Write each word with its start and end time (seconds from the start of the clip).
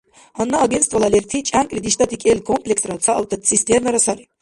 Гьанна 0.37 0.57
Агентствола 0.65 1.07
лерти 1.13 1.39
чӀянкӀли 1.47 1.83
диштӀати 1.85 2.17
кӀел 2.21 2.39
комплексра, 2.49 2.93
ца 3.03 3.11
автоцистернара 3.19 3.99
сари. 4.05 4.23